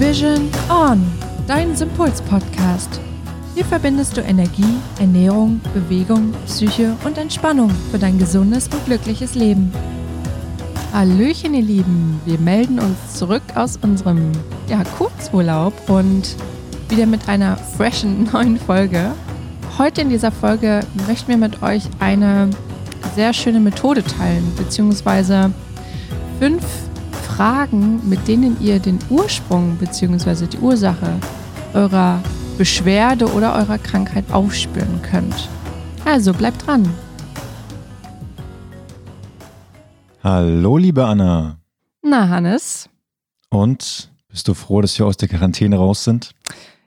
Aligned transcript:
Vision 0.00 0.48
On, 0.70 0.98
dein 1.46 1.76
Sympuls-Podcast. 1.76 2.98
Hier 3.54 3.66
verbindest 3.66 4.16
du 4.16 4.22
Energie, 4.22 4.78
Ernährung, 4.98 5.60
Bewegung, 5.74 6.32
Psyche 6.46 6.96
und 7.04 7.18
Entspannung 7.18 7.70
für 7.90 7.98
dein 7.98 8.18
gesundes 8.18 8.66
und 8.68 8.82
glückliches 8.86 9.34
Leben. 9.34 9.70
Hallöchen, 10.94 11.52
ihr 11.52 11.60
Lieben. 11.60 12.18
Wir 12.24 12.38
melden 12.38 12.78
uns 12.78 13.12
zurück 13.12 13.42
aus 13.54 13.76
unserem 13.82 14.32
ja, 14.68 14.84
Kurzurlaub 14.96 15.74
und 15.90 16.34
wieder 16.88 17.04
mit 17.04 17.28
einer 17.28 17.58
freshen 17.58 18.24
neuen 18.32 18.58
Folge. 18.58 19.12
Heute 19.76 20.00
in 20.00 20.08
dieser 20.08 20.32
Folge 20.32 20.80
möchten 21.08 21.28
wir 21.28 21.36
mit 21.36 21.62
euch 21.62 21.82
eine 21.98 22.48
sehr 23.14 23.34
schöne 23.34 23.60
Methode 23.60 24.02
teilen, 24.02 24.50
beziehungsweise 24.56 25.52
fünf 26.38 26.64
Fragen, 27.40 28.06
mit 28.06 28.28
denen 28.28 28.60
ihr 28.60 28.80
den 28.80 28.98
Ursprung 29.08 29.78
bzw. 29.78 30.46
die 30.46 30.58
Ursache 30.58 31.18
eurer 31.72 32.22
Beschwerde 32.58 33.32
oder 33.32 33.54
eurer 33.54 33.78
Krankheit 33.78 34.30
aufspüren 34.30 35.00
könnt. 35.00 35.48
Also 36.04 36.34
bleibt 36.34 36.66
dran. 36.66 36.86
Hallo, 40.22 40.76
liebe 40.76 41.06
Anna. 41.06 41.56
Na, 42.02 42.28
Hannes. 42.28 42.90
Und 43.48 44.10
bist 44.28 44.46
du 44.46 44.52
froh, 44.52 44.82
dass 44.82 44.98
wir 44.98 45.06
aus 45.06 45.16
der 45.16 45.28
Quarantäne 45.30 45.78
raus 45.78 46.04
sind? 46.04 46.34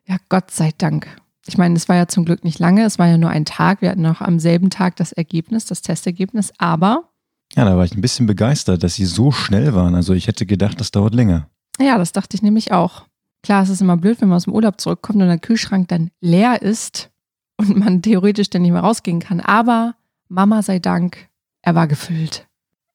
Ja, 0.05 0.17
Gott 0.30 0.52
sei 0.52 0.70
Dank. 0.77 1.08
Ich 1.47 1.58
meine, 1.58 1.75
es 1.75 1.89
war 1.89 1.95
ja 1.95 2.08
zum 2.08 2.25
Glück 2.25 2.44
nicht 2.44 2.59
lange, 2.59 2.85
es 2.85 2.99
war 2.99 3.08
ja 3.08 3.17
nur 3.17 3.31
ein 3.31 3.45
Tag. 3.45 3.81
Wir 3.81 3.89
hatten 3.89 4.03
noch 4.03 4.22
am 4.22 4.38
selben 4.38 4.70
Tag 4.70 4.97
das 4.97 5.13
Ergebnis, 5.13 5.66
das 5.66 5.81
Testergebnis, 5.81 6.53
aber. 6.59 7.09
Ja, 7.55 7.66
da 7.66 7.77
war 7.77 7.85
ich 7.85 7.95
ein 7.95 8.02
bisschen 8.02 8.25
begeistert, 8.25 8.84
dass 8.84 8.95
sie 8.95 9.05
so 9.05 9.31
schnell 9.31 9.73
waren. 9.73 9.95
Also 9.95 10.13
ich 10.13 10.27
hätte 10.27 10.45
gedacht, 10.45 10.80
das 10.80 10.91
dauert 10.91 11.13
länger. 11.13 11.49
Ja, 11.80 11.98
das 11.98 12.11
dachte 12.11 12.35
ich 12.35 12.41
nämlich 12.41 12.71
auch. 12.71 13.03
Klar, 13.44 13.63
es 13.63 13.70
ist 13.70 13.81
immer 13.81 13.98
blöd, 13.98 14.21
wenn 14.21 14.30
man 14.30 14.38
aus 14.38 14.45
dem 14.45 14.53
Urlaub 14.53 14.80
zurückkommt 14.80 15.22
und 15.22 15.28
der 15.28 15.38
Kühlschrank 15.38 15.88
dann 15.89 16.09
leer 16.22 16.61
ist 16.61 17.11
und 17.58 17.75
man 17.78 18.02
theoretisch 18.02 18.50
dann 18.50 18.63
nicht 18.63 18.72
mehr 18.72 18.81
rausgehen 18.81 19.19
kann. 19.19 19.39
Aber 19.39 19.95
Mama 20.30 20.61
sei 20.61 20.80
Dank, 20.80 21.30
er 21.61 21.75
war 21.75 21.88
gefüllt. 21.88 22.47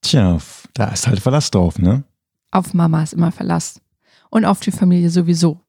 Tja, 0.02 0.38
da 0.74 0.88
ist 0.88 1.06
halt 1.06 1.20
Verlass 1.20 1.50
drauf, 1.50 1.78
ne? 1.78 2.04
Auf 2.50 2.72
Mama 2.74 3.02
ist 3.02 3.12
immer 3.12 3.30
Verlass. 3.30 3.80
Und 4.30 4.44
auf 4.44 4.60
die 4.60 4.70
Familie 4.70 5.10
sowieso. 5.10 5.60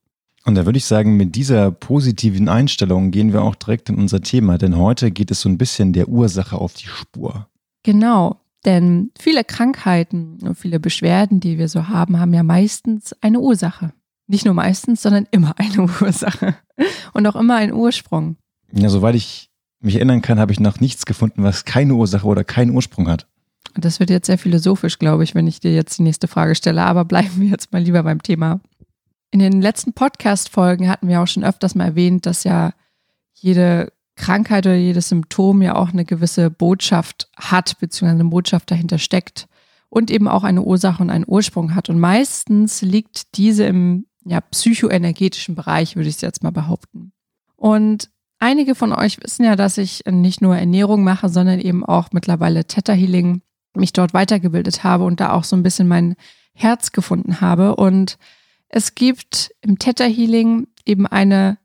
Und 0.44 0.54
da 0.54 0.64
würde 0.64 0.78
ich 0.78 0.86
sagen, 0.86 1.16
mit 1.16 1.34
dieser 1.36 1.70
positiven 1.70 2.48
Einstellung 2.48 3.10
gehen 3.10 3.32
wir 3.32 3.42
auch 3.42 3.54
direkt 3.54 3.90
in 3.90 3.96
unser 3.96 4.22
Thema, 4.22 4.56
denn 4.56 4.76
heute 4.76 5.10
geht 5.10 5.30
es 5.30 5.42
so 5.42 5.48
ein 5.48 5.58
bisschen 5.58 5.92
der 5.92 6.08
Ursache 6.08 6.56
auf 6.56 6.74
die 6.74 6.86
Spur. 6.86 7.46
Genau, 7.82 8.40
denn 8.64 9.10
viele 9.18 9.44
Krankheiten 9.44 10.38
und 10.42 10.56
viele 10.56 10.80
Beschwerden, 10.80 11.40
die 11.40 11.58
wir 11.58 11.68
so 11.68 11.88
haben, 11.88 12.18
haben 12.18 12.34
ja 12.34 12.42
meistens 12.42 13.14
eine 13.20 13.40
Ursache. 13.40 13.92
Nicht 14.26 14.44
nur 14.44 14.54
meistens, 14.54 15.02
sondern 15.02 15.26
immer 15.30 15.54
eine 15.58 15.82
Ursache. 16.00 16.56
Und 17.12 17.26
auch 17.26 17.36
immer 17.36 17.56
einen 17.56 17.72
Ursprung. 17.72 18.36
Ja, 18.72 18.88
soweit 18.88 19.14
ich 19.14 19.50
mich 19.80 19.96
erinnern 19.96 20.22
kann, 20.22 20.38
habe 20.38 20.52
ich 20.52 20.60
noch 20.60 20.80
nichts 20.80 21.06
gefunden, 21.06 21.42
was 21.42 21.64
keine 21.64 21.94
Ursache 21.94 22.26
oder 22.26 22.44
keinen 22.44 22.70
Ursprung 22.70 23.08
hat. 23.08 23.26
Das 23.74 24.00
wird 24.00 24.10
jetzt 24.10 24.26
sehr 24.26 24.38
philosophisch, 24.38 24.98
glaube 24.98 25.24
ich, 25.24 25.34
wenn 25.34 25.46
ich 25.46 25.60
dir 25.60 25.74
jetzt 25.74 25.98
die 25.98 26.02
nächste 26.02 26.28
Frage 26.28 26.54
stelle, 26.54 26.82
aber 26.82 27.04
bleiben 27.04 27.40
wir 27.40 27.48
jetzt 27.48 27.72
mal 27.72 27.82
lieber 27.82 28.02
beim 28.02 28.22
Thema. 28.22 28.60
In 29.30 29.38
den 29.38 29.62
letzten 29.62 29.92
Podcast-Folgen 29.92 30.88
hatten 30.88 31.08
wir 31.08 31.22
auch 31.22 31.28
schon 31.28 31.44
öfters 31.44 31.74
mal 31.74 31.84
erwähnt, 31.84 32.26
dass 32.26 32.44
ja 32.44 32.72
jede 33.32 33.92
Krankheit 34.20 34.66
oder 34.66 34.76
jedes 34.76 35.08
Symptom 35.08 35.62
ja 35.62 35.74
auch 35.74 35.92
eine 35.92 36.04
gewisse 36.04 36.50
Botschaft 36.50 37.28
hat, 37.36 37.78
beziehungsweise 37.78 38.20
eine 38.20 38.28
Botschaft 38.28 38.70
dahinter 38.70 38.98
steckt 38.98 39.48
und 39.88 40.10
eben 40.10 40.28
auch 40.28 40.44
eine 40.44 40.62
Ursache 40.62 41.02
und 41.02 41.10
einen 41.10 41.24
Ursprung 41.26 41.74
hat. 41.74 41.88
Und 41.88 41.98
meistens 41.98 42.82
liegt 42.82 43.36
diese 43.36 43.64
im 43.64 44.06
ja, 44.24 44.40
psychoenergetischen 44.40 45.54
Bereich, 45.54 45.96
würde 45.96 46.08
ich 46.08 46.20
jetzt 46.20 46.42
mal 46.42 46.52
behaupten. 46.52 47.12
Und 47.56 48.10
einige 48.38 48.74
von 48.74 48.92
euch 48.92 49.22
wissen 49.22 49.44
ja, 49.44 49.56
dass 49.56 49.78
ich 49.78 50.04
nicht 50.08 50.42
nur 50.42 50.56
Ernährung 50.56 51.02
mache, 51.02 51.28
sondern 51.28 51.58
eben 51.58 51.84
auch 51.84 52.10
mittlerweile 52.12 52.66
Theta 52.66 52.92
Healing 52.92 53.42
mich 53.74 53.92
dort 53.92 54.12
weitergebildet 54.12 54.84
habe 54.84 55.04
und 55.04 55.20
da 55.20 55.32
auch 55.32 55.44
so 55.44 55.56
ein 55.56 55.62
bisschen 55.62 55.88
mein 55.88 56.14
Herz 56.52 56.92
gefunden 56.92 57.40
habe. 57.40 57.76
Und 57.76 58.18
es 58.68 58.94
gibt 58.94 59.52
im 59.62 59.78
Theta 59.78 60.04
Healing 60.04 60.68
eben 60.84 61.06
eine 61.06 61.58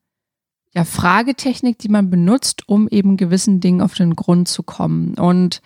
ja, 0.75 0.83
Fragetechnik, 0.83 1.79
die 1.79 1.87
man 1.87 2.09
benutzt, 2.09 2.67
um 2.67 2.89
eben 2.89 3.15
gewissen 3.15 3.61
Dingen 3.61 3.81
auf 3.81 3.93
den 3.93 4.15
Grund 4.15 4.49
zu 4.49 4.61
kommen. 4.61 5.15
Und 5.15 5.61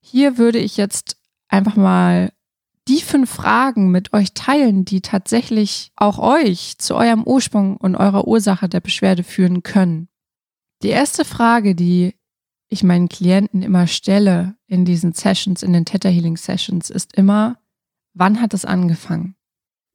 hier 0.00 0.36
würde 0.36 0.58
ich 0.58 0.76
jetzt 0.76 1.16
einfach 1.48 1.76
mal 1.76 2.30
die 2.86 3.00
fünf 3.00 3.30
Fragen 3.30 3.90
mit 3.90 4.12
euch 4.12 4.34
teilen, 4.34 4.84
die 4.84 5.00
tatsächlich 5.00 5.92
auch 5.96 6.18
euch 6.18 6.76
zu 6.78 6.94
eurem 6.94 7.22
Ursprung 7.24 7.76
und 7.76 7.96
eurer 7.96 8.28
Ursache 8.28 8.68
der 8.68 8.80
Beschwerde 8.80 9.22
führen 9.22 9.62
können. 9.62 10.08
Die 10.82 10.88
erste 10.88 11.24
Frage, 11.24 11.74
die 11.74 12.14
ich 12.68 12.82
meinen 12.82 13.08
Klienten 13.08 13.62
immer 13.62 13.86
stelle 13.86 14.56
in 14.66 14.84
diesen 14.84 15.12
Sessions, 15.12 15.62
in 15.62 15.72
den 15.72 15.84
Theta 15.84 16.08
Healing 16.08 16.36
Sessions, 16.36 16.90
ist 16.90 17.16
immer, 17.16 17.58
wann 18.12 18.40
hat 18.40 18.54
es 18.54 18.64
angefangen? 18.64 19.36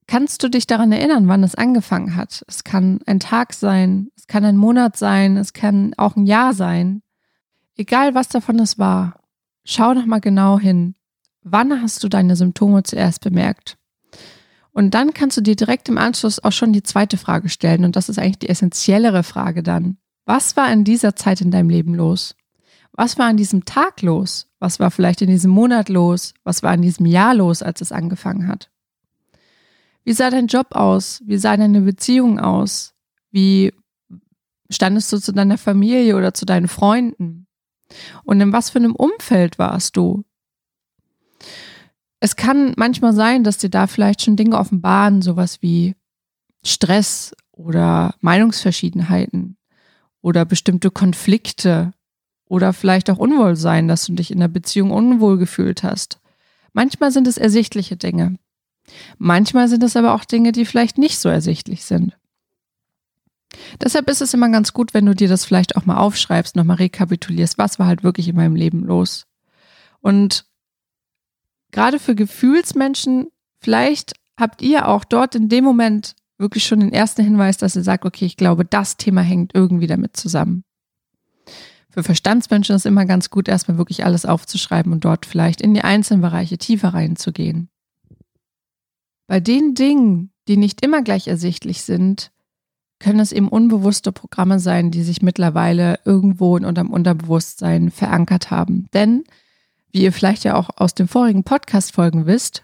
Kannst 0.08 0.44
du 0.44 0.50
dich 0.50 0.68
daran 0.68 0.92
erinnern, 0.92 1.28
wann 1.28 1.44
es 1.44 1.56
angefangen 1.56 2.16
hat? 2.16 2.44
Es 2.48 2.64
kann 2.64 3.00
ein 3.08 3.20
Tag 3.20 3.54
sein, 3.54 4.12
es 4.16 4.28
kann 4.28 4.46
ein 4.46 4.58
Monat 4.58 4.98
sein, 4.98 5.36
es 5.38 5.54
kann 5.54 5.94
auch 5.98 6.16
ein 6.16 6.26
Jahr 6.26 6.54
sein. 6.54 7.02
Egal 7.76 8.14
was 8.14 8.30
davon 8.30 8.60
es 8.60 8.78
war, 8.78 9.20
schau 9.64 9.94
noch 9.94 10.06
mal 10.06 10.22
genau 10.22 10.60
hin. 10.60 10.96
Wann 11.42 11.82
hast 11.82 12.04
du 12.04 12.10
deine 12.10 12.36
Symptome 12.36 12.84
zuerst 12.84 13.22
bemerkt? 13.22 13.78
Und 14.72 14.94
dann 14.94 15.14
kannst 15.14 15.38
du 15.38 15.42
dir 15.42 15.56
direkt 15.56 15.90
im 15.90 15.98
Anschluss 15.98 16.44
auch 16.44 16.52
schon 16.52 16.74
die 16.74 16.84
zweite 16.84 17.18
Frage 17.18 17.50
stellen. 17.50 17.86
Und 17.86 17.96
das 17.96 18.10
ist 18.10 18.20
eigentlich 18.20 18.40
die 18.40 18.50
essentiellere 18.50 19.24
Frage 19.24 19.64
dann. 19.64 19.98
Was 20.26 20.58
war 20.58 20.72
in 20.72 20.84
dieser 20.84 21.16
Zeit 21.16 21.42
in 21.42 21.50
deinem 21.50 21.70
Leben 21.70 21.96
los? 21.96 22.36
Was 22.92 23.18
war 23.18 23.28
an 23.28 23.38
diesem 23.38 23.66
Tag 23.66 24.02
los? 24.02 24.48
Was 24.60 24.80
war 24.80 24.92
vielleicht 24.92 25.22
in 25.22 25.30
diesem 25.30 25.52
Monat 25.52 25.90
los? 25.90 26.34
Was 26.44 26.62
war 26.62 26.74
in 26.74 26.82
diesem 26.82 27.06
Jahr 27.06 27.34
los, 27.36 27.62
als 27.62 27.82
es 27.82 27.92
angefangen 27.92 28.48
hat? 28.48 28.70
Wie 30.06 30.14
sah 30.14 30.30
dein 30.30 30.48
Job 30.48 30.68
aus? 30.72 31.22
Wie 31.26 31.38
sah 31.38 31.58
deine 31.58 31.82
Beziehung 31.82 32.40
aus? 32.40 32.94
Wie 33.32 33.74
standest 34.70 35.12
du 35.12 35.18
zu 35.18 35.34
deiner 35.34 35.58
Familie 35.58 36.16
oder 36.16 36.34
zu 36.34 36.46
deinen 36.46 36.68
Freunden? 36.68 37.48
Und 38.24 38.40
in 38.40 38.54
was 38.54 38.70
für 38.70 38.78
einem 38.80 38.96
Umfeld 38.96 39.58
warst 39.60 39.98
du? 39.98 40.24
Es 42.20 42.36
kann 42.36 42.74
manchmal 42.78 43.14
sein, 43.14 43.44
dass 43.44 43.58
dir 43.58 43.70
da 43.70 43.88
vielleicht 43.88 44.22
schon 44.22 44.36
Dinge 44.36 44.58
offenbaren, 44.58 45.22
sowas 45.22 45.62
wie 45.62 45.96
Stress 46.64 47.36
oder 47.52 48.16
Meinungsverschiedenheiten 48.22 49.58
oder 50.22 50.46
bestimmte 50.46 50.92
Konflikte 50.92 51.94
oder 52.48 52.74
vielleicht 52.74 53.10
auch 53.10 53.18
Unwohlsein, 53.18 53.88
dass 53.88 54.06
du 54.06 54.14
dich 54.14 54.32
in 54.32 54.40
der 54.40 54.48
Beziehung 54.48 54.92
unwohl 54.92 55.38
gefühlt 55.38 55.84
hast. 55.84 56.20
Manchmal 56.74 57.12
sind 57.12 57.28
es 57.28 57.38
ersichtliche 57.38 57.98
Dinge. 57.98 58.38
Manchmal 59.18 59.68
sind 59.68 59.84
es 59.84 59.96
aber 59.96 60.14
auch 60.14 60.26
Dinge, 60.26 60.52
die 60.52 60.66
vielleicht 60.66 60.98
nicht 60.98 61.20
so 61.20 61.30
ersichtlich 61.30 61.86
sind. 61.86 62.18
Deshalb 63.82 64.10
ist 64.10 64.22
es 64.22 64.34
immer 64.34 64.50
ganz 64.50 64.74
gut, 64.74 64.94
wenn 64.94 65.06
du 65.06 65.16
dir 65.16 65.28
das 65.28 65.46
vielleicht 65.46 65.76
auch 65.76 65.86
mal 65.86 65.98
aufschreibst, 65.98 66.56
nochmal 66.56 66.78
rekapitulierst, 66.78 67.58
was 67.58 67.80
war 67.80 67.88
halt 67.88 68.04
wirklich 68.04 68.28
in 68.28 68.36
meinem 68.36 68.56
Leben 68.56 68.84
los. 68.84 69.26
Und 70.02 70.46
gerade 71.72 72.00
für 72.00 72.16
Gefühlsmenschen, 72.16 73.28
vielleicht 73.60 74.14
habt 74.38 74.62
ihr 74.62 74.88
auch 74.88 75.04
dort 75.04 75.36
in 75.36 75.50
dem 75.50 75.64
Moment 75.64 76.16
wirklich 76.38 76.66
schon 76.66 76.82
den 76.82 76.94
ersten 76.94 77.24
Hinweis, 77.24 77.58
dass 77.58 77.76
ihr 77.76 77.84
sagt, 77.84 78.06
okay, 78.06 78.26
ich 78.26 78.38
glaube, 78.38 78.66
das 78.66 78.98
Thema 78.98 79.22
hängt 79.22 79.56
irgendwie 79.56 79.88
damit 79.88 80.18
zusammen. 80.18 80.64
Für 81.90 82.04
Verstandsmenschen 82.04 82.76
ist 82.76 82.82
es 82.82 82.86
immer 82.86 83.06
ganz 83.06 83.30
gut, 83.30 83.48
erstmal 83.48 83.78
wirklich 83.78 84.04
alles 84.04 84.26
aufzuschreiben 84.26 84.92
und 84.92 85.06
dort 85.06 85.26
vielleicht 85.26 85.62
in 85.62 85.74
die 85.74 85.82
einzelnen 85.82 86.22
Bereiche 86.22 86.58
tiefer 86.58 86.90
reinzugehen. 86.90 87.70
Bei 89.28 89.40
den 89.40 89.74
Dingen, 89.74 90.32
die 90.48 90.58
nicht 90.58 90.86
immer 90.86 91.02
gleich 91.02 91.28
ersichtlich 91.28 91.82
sind, 91.82 92.32
können 93.00 93.20
es 93.20 93.32
eben 93.32 93.50
unbewusste 93.50 94.12
Programme 94.12 94.60
sein, 94.60 94.92
die 94.92 95.04
sich 95.04 95.22
mittlerweile 95.22 96.00
irgendwo 96.06 96.56
in 96.58 96.66
unserem 96.66 96.92
Unterbewusstsein 96.92 97.92
verankert 97.92 98.52
haben. 98.52 98.88
Denn, 98.94 99.24
wie 99.92 100.04
ihr 100.04 100.14
vielleicht 100.14 100.44
ja 100.44 100.56
auch 100.56 100.70
aus 100.78 100.94
den 100.94 101.08
vorigen 101.08 101.44
Podcast-Folgen 101.44 102.26
wisst, 102.26 102.64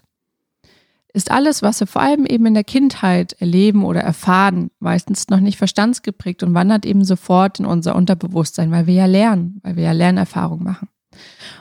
ist 1.14 1.30
alles, 1.30 1.60
was 1.60 1.80
wir 1.80 1.86
vor 1.86 2.00
allem 2.00 2.24
eben 2.24 2.46
in 2.46 2.54
der 2.54 2.64
Kindheit 2.64 3.34
erleben 3.34 3.84
oder 3.84 4.00
erfahren, 4.00 4.70
meistens 4.78 5.28
noch 5.28 5.40
nicht 5.40 5.58
verstandsgeprägt 5.58 6.42
und 6.42 6.54
wandert 6.54 6.86
eben 6.86 7.04
sofort 7.04 7.60
in 7.60 7.66
unser 7.66 7.94
Unterbewusstsein, 7.94 8.70
weil 8.70 8.86
wir 8.86 8.94
ja 8.94 9.06
lernen, 9.06 9.60
weil 9.62 9.76
wir 9.76 9.84
ja 9.84 9.92
Lernerfahrung 9.92 10.62
machen. 10.62 10.88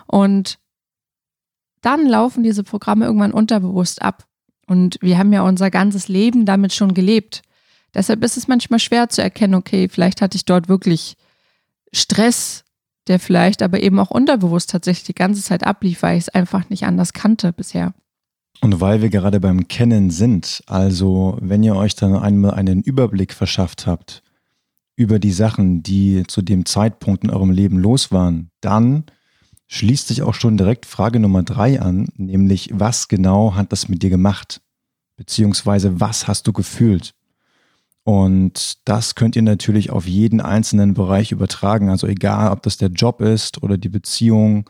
Und 0.07 0.57
dann 1.81 2.06
laufen 2.06 2.44
diese 2.44 2.63
Programme 2.63 3.06
irgendwann 3.06 3.33
unterbewusst 3.33 4.01
ab. 4.01 4.25
Und 4.71 4.97
wir 5.01 5.18
haben 5.18 5.33
ja 5.33 5.41
unser 5.41 5.69
ganzes 5.69 6.07
Leben 6.07 6.45
damit 6.45 6.71
schon 6.71 6.94
gelebt. 6.94 7.41
Deshalb 7.94 8.23
ist 8.23 8.38
es 8.38 8.47
manchmal 8.47 8.79
schwer 8.79 9.09
zu 9.09 9.21
erkennen, 9.21 9.56
okay, 9.56 9.89
vielleicht 9.89 10.21
hatte 10.21 10.38
ich 10.38 10.45
dort 10.45 10.69
wirklich 10.69 11.18
Stress, 11.91 12.63
der 13.07 13.19
vielleicht 13.19 13.63
aber 13.63 13.83
eben 13.83 14.00
auch 14.00 14.12
unterbewusst 14.12 14.69
tatsächlich 14.69 15.03
die 15.03 15.13
ganze 15.13 15.41
Zeit 15.44 15.65
ablief, 15.68 16.03
weil 16.03 16.18
ich 16.18 16.23
es 16.23 16.29
einfach 16.29 16.69
nicht 16.69 16.85
anders 16.85 17.12
kannte 17.12 17.51
bisher. 17.51 17.94
Und 18.62 18.79
weil 18.79 19.01
wir 19.01 19.09
gerade 19.09 19.41
beim 19.41 19.68
Kennen 19.68 20.09
sind, 20.09 20.63
also 20.68 21.38
wenn 21.41 21.63
ihr 21.63 21.75
euch 21.75 21.95
dann 21.95 22.15
einmal 22.15 22.51
einen 22.51 22.81
Überblick 22.81 23.33
verschafft 23.33 23.88
habt 23.88 24.24
über 24.95 25.19
die 25.19 25.33
Sachen, 25.33 25.83
die 25.83 26.24
zu 26.27 26.41
dem 26.41 26.65
Zeitpunkt 26.65 27.25
in 27.25 27.29
eurem 27.29 27.51
Leben 27.51 27.77
los 27.77 28.13
waren, 28.13 28.51
dann 28.62 29.03
schließt 29.71 30.07
sich 30.07 30.21
auch 30.21 30.33
schon 30.33 30.57
direkt 30.57 30.85
Frage 30.85 31.19
Nummer 31.19 31.44
drei 31.44 31.81
an, 31.81 32.09
nämlich 32.18 32.69
was 32.73 33.07
genau 33.07 33.56
hat 33.56 33.71
das 33.71 33.89
mit 33.89 34.03
dir 34.03 34.09
gemacht? 34.09 34.62
Beziehungsweise 35.18 36.00
was 36.00 36.27
hast 36.27 36.47
du 36.47 36.53
gefühlt? 36.53 37.13
Und 38.03 38.79
das 38.88 39.15
könnt 39.15 39.35
ihr 39.35 39.44
natürlich 39.44 39.91
auf 39.91 40.07
jeden 40.07 40.41
einzelnen 40.41 40.94
Bereich 40.94 41.31
übertragen. 41.31 41.89
Also 41.89 42.07
egal, 42.07 42.51
ob 42.51 42.63
das 42.63 42.77
der 42.77 42.89
Job 42.89 43.21
ist 43.21 43.62
oder 43.62 43.77
die 43.77 43.89
Beziehung, 43.89 44.69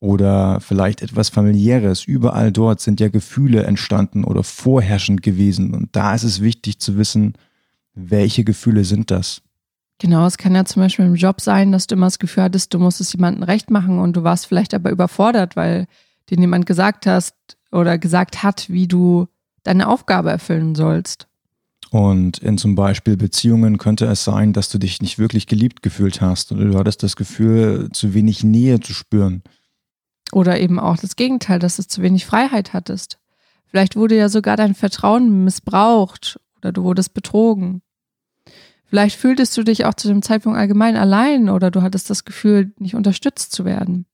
oder 0.00 0.60
vielleicht 0.60 1.02
etwas 1.02 1.28
familiäres. 1.28 2.04
Überall 2.04 2.50
dort 2.50 2.80
sind 2.80 3.00
ja 3.00 3.08
Gefühle 3.08 3.64
entstanden 3.64 4.24
oder 4.24 4.42
vorherrschend 4.42 5.22
gewesen. 5.22 5.74
Und 5.74 5.90
da 5.92 6.14
ist 6.14 6.24
es 6.24 6.40
wichtig 6.40 6.78
zu 6.80 6.96
wissen, 6.96 7.34
welche 7.94 8.42
Gefühle 8.42 8.84
sind 8.84 9.10
das? 9.10 9.42
Genau, 10.00 10.24
es 10.24 10.38
kann 10.38 10.54
ja 10.54 10.64
zum 10.64 10.82
Beispiel 10.82 11.04
im 11.04 11.14
Job 11.14 11.42
sein, 11.42 11.72
dass 11.72 11.86
du 11.86 11.94
immer 11.94 12.06
das 12.06 12.18
Gefühl 12.18 12.44
hattest, 12.44 12.72
du 12.72 12.78
musst 12.78 13.02
es 13.02 13.12
jemandem 13.12 13.42
recht 13.42 13.70
machen 13.70 13.98
und 13.98 14.16
du 14.16 14.24
warst 14.24 14.46
vielleicht 14.46 14.72
aber 14.72 14.90
überfordert, 14.90 15.56
weil 15.56 15.86
dir 16.30 16.38
jemand 16.38 16.64
gesagt 16.64 17.06
hast 17.06 17.34
oder 17.70 17.98
gesagt 17.98 18.42
hat, 18.42 18.70
wie 18.70 18.88
du 18.88 19.28
deine 19.62 19.88
Aufgabe 19.88 20.30
erfüllen 20.30 20.74
sollst. 20.74 21.28
Und 21.90 22.38
in 22.38 22.56
zum 22.56 22.76
Beispiel 22.76 23.18
Beziehungen 23.18 23.76
könnte 23.76 24.06
es 24.06 24.24
sein, 24.24 24.54
dass 24.54 24.70
du 24.70 24.78
dich 24.78 25.02
nicht 25.02 25.18
wirklich 25.18 25.46
geliebt 25.46 25.82
gefühlt 25.82 26.22
hast 26.22 26.50
oder 26.50 26.64
du 26.64 26.78
hattest 26.78 27.02
das 27.02 27.14
Gefühl, 27.14 27.90
zu 27.92 28.14
wenig 28.14 28.42
Nähe 28.42 28.80
zu 28.80 28.94
spüren. 28.94 29.42
Oder 30.32 30.60
eben 30.60 30.78
auch 30.78 30.96
das 30.96 31.14
Gegenteil, 31.14 31.58
dass 31.58 31.76
du 31.76 31.86
zu 31.86 32.00
wenig 32.00 32.24
Freiheit 32.24 32.72
hattest. 32.72 33.18
Vielleicht 33.66 33.96
wurde 33.96 34.16
ja 34.16 34.30
sogar 34.30 34.56
dein 34.56 34.74
Vertrauen 34.74 35.44
missbraucht 35.44 36.40
oder 36.58 36.72
du 36.72 36.84
wurdest 36.84 37.12
betrogen. 37.12 37.82
Vielleicht 38.90 39.16
fühltest 39.16 39.56
du 39.56 39.62
dich 39.62 39.84
auch 39.84 39.94
zu 39.94 40.08
dem 40.08 40.20
Zeitpunkt 40.20 40.58
allgemein 40.58 40.96
allein 40.96 41.48
oder 41.48 41.70
du 41.70 41.80
hattest 41.80 42.10
das 42.10 42.24
Gefühl, 42.24 42.72
nicht 42.80 42.96
unterstützt 42.96 43.52
zu 43.52 43.64
werden. 43.64 44.04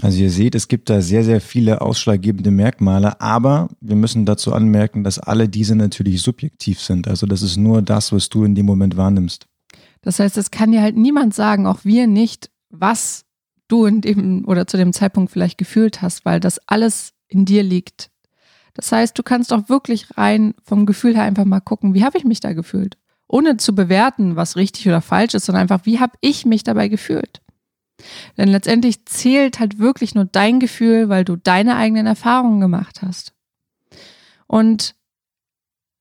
Also 0.00 0.22
ihr 0.22 0.30
seht, 0.30 0.54
es 0.54 0.68
gibt 0.68 0.88
da 0.90 1.00
sehr, 1.00 1.24
sehr 1.24 1.40
viele 1.40 1.80
ausschlaggebende 1.80 2.52
Merkmale, 2.52 3.20
aber 3.20 3.68
wir 3.80 3.96
müssen 3.96 4.24
dazu 4.26 4.52
anmerken, 4.52 5.02
dass 5.02 5.18
alle 5.18 5.48
diese 5.48 5.74
natürlich 5.74 6.22
subjektiv 6.22 6.80
sind. 6.80 7.08
Also 7.08 7.26
das 7.26 7.42
ist 7.42 7.56
nur 7.56 7.82
das, 7.82 8.12
was 8.12 8.28
du 8.28 8.44
in 8.44 8.54
dem 8.54 8.64
Moment 8.64 8.96
wahrnimmst. 8.96 9.48
Das 10.02 10.20
heißt, 10.20 10.38
es 10.38 10.52
kann 10.52 10.70
dir 10.70 10.80
halt 10.80 10.96
niemand 10.96 11.34
sagen, 11.34 11.66
auch 11.66 11.80
wir 11.82 12.06
nicht, 12.06 12.50
was 12.70 13.24
du 13.66 13.86
in 13.86 14.02
dem 14.02 14.44
oder 14.46 14.68
zu 14.68 14.76
dem 14.76 14.92
Zeitpunkt 14.92 15.32
vielleicht 15.32 15.58
gefühlt 15.58 16.00
hast, 16.00 16.24
weil 16.24 16.38
das 16.38 16.60
alles 16.68 17.12
in 17.26 17.44
dir 17.44 17.64
liegt. 17.64 18.12
Das 18.74 18.92
heißt, 18.92 19.18
du 19.18 19.24
kannst 19.24 19.52
auch 19.52 19.68
wirklich 19.68 20.16
rein 20.16 20.54
vom 20.62 20.86
Gefühl 20.86 21.16
her 21.16 21.24
einfach 21.24 21.44
mal 21.44 21.58
gucken, 21.58 21.94
wie 21.94 22.04
habe 22.04 22.18
ich 22.18 22.24
mich 22.24 22.38
da 22.38 22.52
gefühlt? 22.52 22.96
Ohne 23.28 23.58
zu 23.58 23.74
bewerten, 23.74 24.36
was 24.36 24.56
richtig 24.56 24.88
oder 24.88 25.02
falsch 25.02 25.34
ist, 25.34 25.46
sondern 25.46 25.62
einfach, 25.62 25.84
wie 25.84 26.00
habe 26.00 26.16
ich 26.20 26.46
mich 26.46 26.64
dabei 26.64 26.88
gefühlt? 26.88 27.42
Denn 28.36 28.48
letztendlich 28.48 29.04
zählt 29.06 29.60
halt 29.60 29.78
wirklich 29.78 30.14
nur 30.14 30.24
dein 30.24 30.60
Gefühl, 30.60 31.08
weil 31.08 31.24
du 31.24 31.36
deine 31.36 31.76
eigenen 31.76 32.06
Erfahrungen 32.06 32.60
gemacht 32.60 33.02
hast. 33.02 33.34
Und 34.46 34.94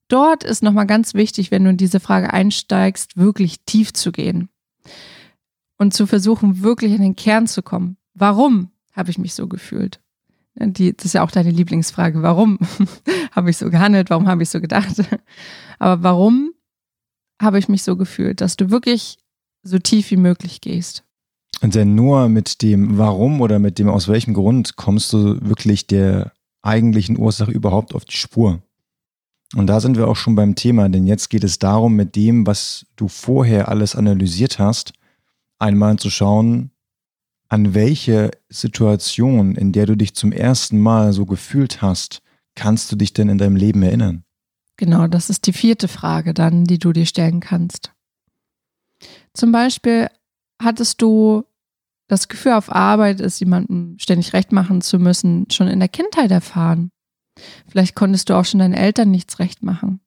dort 0.08 0.44
ist 0.44 0.64
nochmal 0.64 0.88
ganz 0.88 1.14
wichtig, 1.14 1.52
wenn 1.52 1.64
du 1.64 1.72
in 1.72 1.78
diese 1.78 2.00
Frage 2.00 2.32
einsteigst, 2.32 3.18
wirklich 3.18 3.62
tief 3.66 3.94
zu 3.94 4.12
gehen 4.12 4.50
und 5.78 5.94
zu 5.94 6.08
versuchen, 6.08 6.62
wirklich 6.64 6.94
in 6.94 7.02
den 7.02 7.16
Kern 7.16 7.48
zu 7.48 7.62
kommen. 7.62 7.98
Warum 8.14 8.72
habe 8.94 9.10
ich 9.10 9.18
mich 9.18 9.34
so 9.34 9.48
gefühlt? 9.48 10.00
Die, 10.56 10.96
das 10.96 11.06
ist 11.06 11.14
ja 11.14 11.24
auch 11.24 11.30
deine 11.30 11.52
Lieblingsfrage. 11.52 12.24
Warum 12.24 12.58
habe 13.32 13.50
ich 13.50 13.58
so 13.58 13.70
gehandelt? 13.70 14.10
Warum 14.10 14.28
habe 14.28 14.42
ich 14.42 14.50
so 14.50 14.60
gedacht? 14.60 14.96
Aber 15.80 16.02
warum 16.02 16.54
habe 17.42 17.60
ich 17.60 17.70
mich 17.70 17.84
so 17.84 17.96
gefühlt, 17.96 18.42
dass 18.42 18.58
du 18.58 18.70
wirklich 18.70 19.18
so 19.64 19.80
tief 19.80 20.12
wie 20.12 20.18
möglich 20.18 20.62
gehst? 20.62 21.04
Und 21.62 21.76
denn 21.76 21.96
nur 21.96 22.30
mit 22.30 22.62
dem 22.62 22.98
Warum 22.98 23.42
oder 23.42 23.60
mit 23.60 23.80
dem 23.80 23.90
aus 23.90 24.08
welchem 24.08 24.34
Grund 24.34 24.76
kommst 24.76 25.12
du 25.14 25.40
wirklich 25.42 25.88
der 25.88 26.34
eigentlichen 26.62 27.18
Ursache 27.18 27.52
überhaupt 27.52 27.96
auf 27.96 28.06
die 28.06 28.18
Spur? 28.18 28.62
Und 29.56 29.68
da 29.68 29.80
sind 29.80 29.98
wir 29.98 30.08
auch 30.08 30.18
schon 30.18 30.36
beim 30.36 30.56
Thema, 30.56 30.90
denn 30.90 31.08
jetzt 31.08 31.30
geht 31.30 31.44
es 31.44 31.58
darum, 31.58 31.96
mit 31.96 32.16
dem, 32.16 32.46
was 32.46 32.86
du 32.96 33.08
vorher 33.08 33.70
alles 33.70 33.96
analysiert 33.96 34.60
hast, 34.60 34.94
einmal 35.58 35.98
zu 35.98 36.10
schauen, 36.10 36.72
an 37.50 37.74
welche 37.74 38.32
Situation, 38.50 39.56
in 39.56 39.72
der 39.72 39.86
du 39.86 39.96
dich 39.96 40.14
zum 40.16 40.34
ersten 40.34 40.80
Mal 40.80 41.14
so 41.14 41.26
gefühlt 41.26 41.82
hast, 41.82 42.22
kannst 42.56 42.92
du 42.92 42.98
dich 42.98 43.14
denn 43.14 43.30
in 43.30 43.38
deinem 43.38 43.56
Leben 43.56 43.84
erinnern? 43.84 44.26
Genau, 44.78 45.08
das 45.08 45.30
ist 45.30 45.48
die 45.48 45.54
vierte 45.54 45.88
Frage 45.88 46.34
dann, 46.34 46.66
die 46.66 46.80
du 46.80 46.94
dir 46.94 47.06
stellen 47.06 47.40
kannst. 47.40 47.92
Zum 49.34 49.52
Beispiel 49.52 50.08
hattest 50.62 51.02
du 51.02 51.44
das 52.08 52.28
Gefühl 52.28 52.54
auf 52.54 52.72
Arbeit, 52.72 53.20
es 53.20 53.40
jemandem 53.40 53.98
ständig 54.00 54.34
recht 54.34 54.52
machen 54.52 54.82
zu 54.82 54.98
müssen, 54.98 55.50
schon 55.52 55.68
in 55.68 55.80
der 55.80 55.90
Kindheit 55.90 56.32
erfahren. 56.32 56.92
Vielleicht 57.68 57.96
konntest 57.96 58.30
du 58.30 58.36
auch 58.36 58.46
schon 58.46 58.60
deinen 58.60 58.74
Eltern 58.74 59.12
nichts 59.12 59.40
recht 59.40 59.62
machen 59.62 60.00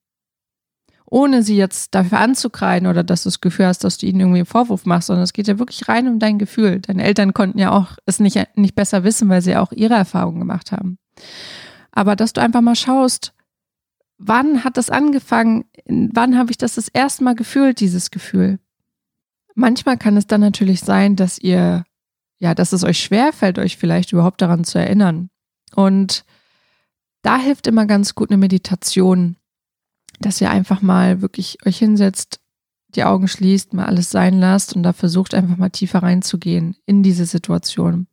ohne 1.11 1.43
sie 1.43 1.57
jetzt 1.57 1.95
dafür 1.95 2.21
anzukreiden 2.21 2.89
oder 2.89 3.03
dass 3.03 3.25
du 3.25 3.27
das 3.27 3.41
Gefühl 3.41 3.67
hast, 3.67 3.83
dass 3.83 3.99
du 3.99 4.07
ihnen 4.07 4.21
irgendwie 4.21 4.39
einen 4.39 4.47
Vorwurf 4.47 4.87
machst, 4.87 5.09
sondern 5.09 5.25
es 5.25 5.33
geht 5.33 5.49
ja 5.49 5.59
wirklich 5.59 5.89
rein 5.89 6.07
um 6.07 6.19
dein 6.21 6.39
Gefühl. 6.39 6.81
Deine 6.81 7.03
Eltern 7.03 7.35
konnten 7.35 7.59
ja 7.59 7.73
auch 7.73 7.97
es 8.07 8.21
nicht, 8.21 8.39
nicht 8.57 8.77
besser 8.77 9.03
wissen, 9.03 9.29
weil 9.29 9.43
sie 9.43 9.57
auch 9.57 9.73
ihre 9.73 9.95
Erfahrungen 9.95 10.39
gemacht 10.39 10.71
haben. 10.71 10.99
Aber 11.91 12.15
dass 12.15 12.33
du 12.33 12.41
einfach 12.41 12.61
mal 12.61 12.77
schaust, 12.77 13.35
wann 14.21 14.63
hat 14.63 14.77
das 14.77 14.91
angefangen? 14.91 15.65
Wann 15.87 16.39
habe 16.39 16.51
ich 16.51 16.59
das 16.59 16.75
das 16.75 16.89
erste 16.89 17.25
Mal 17.25 17.35
gefühlt, 17.35 17.81
dieses 17.81 18.11
Gefühl? 18.11 18.61
Manchmal 19.55 19.97
kann 19.97 20.17
es 20.17 20.27
dann 20.27 20.43
natürlich 20.43 20.81
sein, 20.81 21.17
dass 21.17 21.39
ihr, 21.39 21.85
ja, 22.39 22.55
dass 22.55 22.73
es 22.73 22.85
euch 22.85 23.01
schwerfällt, 23.01 23.59
euch 23.59 23.77
vielleicht 23.77 24.13
überhaupt 24.13 24.41
daran 24.43 24.65
zu 24.65 24.79
erinnern. 24.79 25.31
Und 25.75 26.25
da 27.23 27.39
hilft 27.39 27.67
immer 27.67 27.87
ganz 27.87 28.15
gut 28.15 28.31
eine 28.31 28.37
Meditation, 28.37 29.37
dass 30.21 30.41
ihr 30.41 30.51
einfach 30.51 30.83
mal 30.83 31.23
wirklich 31.23 31.59
euch 31.67 31.79
hinsetzt, 31.79 32.41
die 32.97 33.05
Augen 33.05 33.29
schließt, 33.29 33.73
mal 33.73 33.87
alles 33.87 34.11
sein 34.11 34.39
lasst 34.39 34.75
und 34.75 34.83
da 34.83 34.93
versucht 34.93 35.35
einfach 35.35 35.57
mal 35.57 35.71
tiefer 35.71 36.03
reinzugehen 36.03 36.77
in 36.87 37.03
diese 37.03 37.27
Situation. 37.27 38.07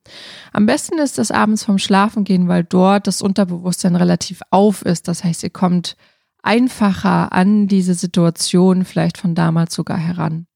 Am 0.54 0.66
besten 0.66 1.00
ist 1.00 1.18
das 1.18 1.32
abends 1.32 1.64
vom 1.64 1.78
Schlafengehen, 1.78 2.48
weil 2.48 2.64
dort 2.64 3.08
das 3.08 3.22
Unterbewusstsein 3.22 3.96
relativ 3.96 4.42
auf 4.52 4.84
ist. 4.84 5.08
Das 5.08 5.24
heißt, 5.24 5.44
ihr 5.44 5.50
kommt 5.50 5.96
einfacher 6.42 7.34
an 7.34 7.68
diese 7.68 7.94
Situation 7.94 8.86
vielleicht 8.86 9.18
von 9.18 9.36
damals 9.36 9.74
sogar 9.74 9.98
heran. 9.98 10.48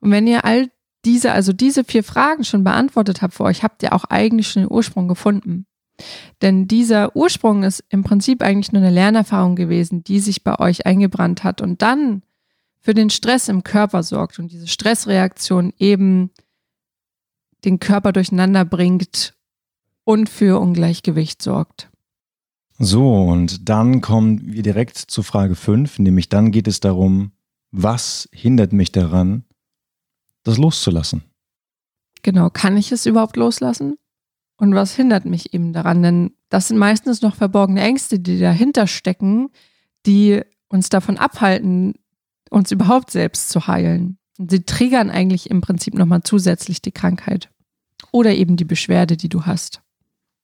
Und 0.00 0.10
wenn 0.10 0.26
ihr 0.26 0.44
all 0.44 0.70
diese, 1.04 1.32
also 1.32 1.52
diese 1.52 1.84
vier 1.84 2.04
Fragen 2.04 2.44
schon 2.44 2.64
beantwortet 2.64 3.22
habt 3.22 3.34
für 3.34 3.44
euch, 3.44 3.62
habt 3.62 3.82
ihr 3.82 3.92
auch 3.92 4.04
eigentlich 4.04 4.48
schon 4.48 4.62
den 4.62 4.70
Ursprung 4.70 5.08
gefunden. 5.08 5.66
Denn 6.40 6.68
dieser 6.68 7.14
Ursprung 7.16 7.62
ist 7.62 7.84
im 7.88 8.02
Prinzip 8.02 8.42
eigentlich 8.42 8.72
nur 8.72 8.82
eine 8.82 8.90
Lernerfahrung 8.90 9.56
gewesen, 9.56 10.04
die 10.04 10.20
sich 10.20 10.42
bei 10.42 10.58
euch 10.58 10.86
eingebrannt 10.86 11.44
hat 11.44 11.60
und 11.60 11.82
dann 11.82 12.22
für 12.82 12.94
den 12.94 13.10
Stress 13.10 13.48
im 13.48 13.62
Körper 13.62 14.02
sorgt 14.02 14.38
und 14.38 14.50
diese 14.50 14.66
Stressreaktion 14.66 15.72
eben 15.78 16.30
den 17.64 17.78
Körper 17.78 18.12
durcheinander 18.12 18.64
bringt 18.64 19.34
und 20.04 20.28
für 20.28 20.60
Ungleichgewicht 20.60 21.40
sorgt. 21.40 21.90
So, 22.78 23.14
und 23.14 23.68
dann 23.68 24.00
kommen 24.00 24.52
wir 24.52 24.64
direkt 24.64 24.96
zu 24.96 25.22
Frage 25.22 25.54
5, 25.54 26.00
nämlich 26.00 26.28
dann 26.28 26.50
geht 26.50 26.66
es 26.66 26.80
darum, 26.80 27.30
was 27.70 28.28
hindert 28.32 28.72
mich 28.72 28.90
daran, 28.90 29.44
das 30.42 30.58
loszulassen? 30.58 31.22
Genau, 32.22 32.50
kann 32.50 32.76
ich 32.76 32.90
es 32.90 33.06
überhaupt 33.06 33.36
loslassen? 33.36 33.96
Und 34.56 34.74
was 34.74 34.94
hindert 34.94 35.24
mich 35.24 35.54
eben 35.54 35.72
daran? 35.72 36.02
Denn 36.02 36.32
das 36.48 36.68
sind 36.68 36.78
meistens 36.78 37.22
noch 37.22 37.36
verborgene 37.36 37.80
Ängste, 37.80 38.18
die 38.18 38.40
dahinter 38.40 38.88
stecken, 38.88 39.50
die 40.04 40.42
uns 40.68 40.88
davon 40.88 41.18
abhalten, 41.18 41.94
uns 42.52 42.70
überhaupt 42.70 43.10
selbst 43.10 43.48
zu 43.48 43.66
heilen. 43.66 44.18
Sie 44.38 44.64
triggern 44.64 45.10
eigentlich 45.10 45.50
im 45.50 45.60
Prinzip 45.60 45.94
nochmal 45.94 46.22
zusätzlich 46.22 46.82
die 46.82 46.92
Krankheit 46.92 47.50
oder 48.10 48.34
eben 48.34 48.56
die 48.56 48.64
Beschwerde, 48.64 49.16
die 49.16 49.28
du 49.28 49.46
hast. 49.46 49.82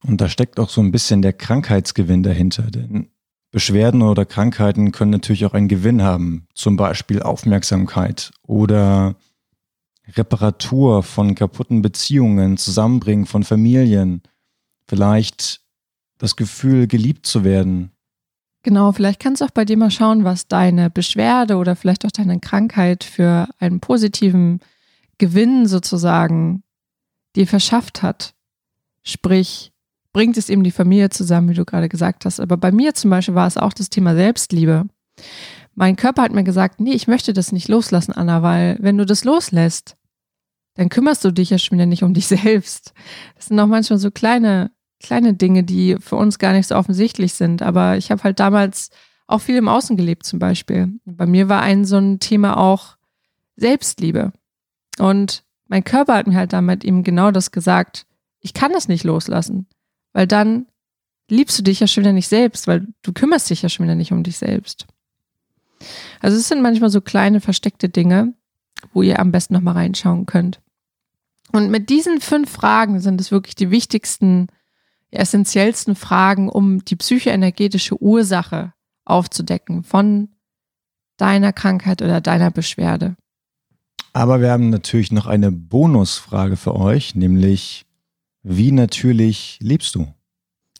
Und 0.05 0.21
da 0.21 0.29
steckt 0.29 0.61
auch 0.61 0.71
so 0.71 0.81
ein 0.81 0.93
bisschen 0.93 1.23
der 1.23 1.33
Krankheitsgewinn 1.33 2.23
dahinter, 2.23 2.65
denn 2.65 3.11
Beschwerden 3.51 4.03
oder 4.03 4.27
Krankheiten 4.27 4.93
können 4.93 5.11
natürlich 5.11 5.45
auch 5.47 5.55
einen 5.55 5.69
Gewinn 5.69 6.03
haben, 6.03 6.47
zum 6.55 6.77
Beispiel 6.77 7.23
Aufmerksamkeit 7.23 8.31
oder 8.43 9.17
Reparatur 10.07 11.03
von 11.03 11.35
kaputten 11.35 11.83
Beziehungen, 11.83 12.57
Zusammenbringen 12.57 13.27
von 13.27 13.45
Familien, 13.45 14.23
vielleicht 14.87 15.63
das 16.19 16.37
Gefühl, 16.37 16.87
geliebt 16.87 17.27
zu 17.27 17.45
werden. 17.45 17.93
Genau, 18.63 18.93
vielleicht 18.93 19.21
kannst 19.21 19.41
du 19.41 19.45
auch 19.45 19.51
bei 19.51 19.65
dir 19.65 19.77
mal 19.77 19.91
schauen, 19.91 20.25
was 20.25 20.49
deine 20.49 20.91
Beschwerde 20.91 21.57
oder 21.57 21.77
vielleicht 21.77 22.05
auch 22.05 22.11
deine 22.11 22.41
Krankheit 22.41 23.05
für 23.05 23.49
einen 23.59 23.81
positiven 23.81 24.61
Gewinn 25.19 25.67
sozusagen 25.67 26.63
dir 27.37 27.47
verschafft 27.47 28.03
hat. 28.03 28.35
Sprich, 29.03 29.73
bringt 30.13 30.37
es 30.37 30.49
eben 30.49 30.65
die 30.65 30.71
Familie 30.71 31.11
zusammen, 31.11 31.49
wie 31.51 31.55
du 31.55 31.65
gerade 31.65 31.89
gesagt 31.89 32.25
hast. 32.25 32.41
Aber 32.41 32.57
bei 32.57 32.73
mir 32.73 32.95
zum 32.95 33.11
Beispiel 33.11 33.35
war 33.35 33.47
es 33.47 33.57
auch 33.57 33.73
das 33.73 33.91
Thema 33.91 34.15
Selbstliebe. 34.15 34.87
Mein 35.75 35.97
Körper 35.97 36.23
hat 36.23 36.33
mir 36.33 36.45
gesagt, 36.45 36.81
nee, 36.81 36.93
ich 36.93 37.07
möchte 37.07 37.33
das 37.33 37.53
nicht 37.53 37.69
loslassen, 37.69 38.13
Anna, 38.13 38.43
weil 38.43 38.77
wenn 38.81 38.99
du 38.99 39.07
das 39.07 39.25
loslässt, 39.25 39.97
dann 40.75 40.89
kümmerst 40.89 41.25
du 41.25 41.33
dich 41.33 41.51
ja 41.51 41.59
schon 41.59 41.79
wieder 41.79 41.87
nicht 41.87 42.03
um 42.03 42.15
dich 42.15 42.27
selbst. 42.29 42.93
Das 43.37 43.47
sind 43.47 43.61
auch 43.61 43.67
manchmal 43.67 43.99
so 43.99 44.11
kleine, 44.11 44.73
kleine 45.01 45.35
Dinge, 45.35 45.65
die 45.65 45.97
für 46.01 46.17
uns 46.17 46.39
gar 46.39 46.53
nicht 46.53 46.69
so 46.69 46.77
offensichtlich 46.77 47.35
sind. 47.35 47.63
Aber 47.63 47.97
ich 47.97 48.11
habe 48.11 48.23
halt 48.23 48.41
damals 48.41 48.91
auch 49.27 49.41
viel 49.41 49.57
im 49.57 49.69
Außen 49.69 49.97
gelebt 49.97 50.25
zum 50.25 50.39
Beispiel. 50.39 50.93
Bei 51.05 51.27
mir 51.27 51.49
war 51.49 51.63
ein 51.63 51.85
so 51.85 51.99
ein 51.99 52.19
Thema 52.19 52.57
auch 52.57 52.97
Selbstliebe. 53.57 54.33
Und 54.99 55.45
mein 55.67 55.85
Körper 55.85 56.15
hat 56.15 56.27
mir 56.27 56.37
halt 56.37 56.53
damit 56.53 56.85
eben 56.85 57.05
genau 57.05 57.31
das 57.31 57.51
gesagt. 57.51 58.07
Ich 58.41 58.55
kann 58.55 58.73
das 58.73 58.89
nicht 58.89 59.05
loslassen, 59.05 59.67
weil 60.13 60.27
dann 60.27 60.67
liebst 61.31 61.59
du 61.59 61.63
dich 61.63 61.81
ja 61.81 61.87
schon 61.87 62.05
wieder 62.05 62.13
nicht 62.13 62.29
selbst, 62.29 62.67
weil 62.67 62.87
du 63.03 63.13
kümmerst 63.13 63.51
dich 63.51 63.63
ja 63.63 63.69
schon 63.69 63.85
wieder 63.85 63.95
nicht 63.95 64.13
um 64.13 64.23
dich 64.23 64.39
selbst. 64.39 64.87
Also 66.21 66.37
es 66.37 66.49
sind 66.49 66.63
manchmal 66.63 66.91
so 66.91 67.01
kleine 67.01 67.41
versteckte 67.41 67.89
Dinge, 67.89 68.35
wo 68.93 69.03
ihr 69.03 69.21
am 69.21 69.31
besten 69.31 69.55
nochmal 69.55 69.75
reinschauen 69.75 70.27
könnt. 70.27 70.61
Und 71.53 71.71
mit 71.71 71.91
diesen 71.91 72.21
fünf 72.21 72.51
Fragen 72.51 73.01
sind 73.01 73.21
es 73.21 73.31
wirklich 73.31 73.55
die 73.55 73.71
wichtigsten, 73.71 74.49
essentiellsten 75.11 75.95
Fragen, 75.95 76.49
um 76.49 76.85
die 76.85 76.97
psychoenergetische 76.97 78.01
Ursache 78.01 78.73
aufzudecken 79.05 79.83
von 79.83 80.29
deiner 81.17 81.53
Krankheit 81.53 82.03
oder 82.03 82.21
deiner 82.21 82.51
Beschwerde. 82.51 83.17
Aber 84.13 84.41
wir 84.41 84.51
haben 84.51 84.71
natürlich 84.71 85.13
noch 85.13 85.27
eine 85.27 85.53
Bonusfrage 85.53 86.57
für 86.57 86.75
euch, 86.75 87.15
nämlich 87.15 87.87
wie 88.43 88.73
natürlich 88.73 89.59
lebst 89.61 89.95
du? 89.95 90.07